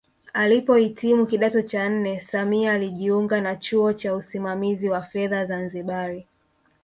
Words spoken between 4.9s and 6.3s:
fedha Zanzibari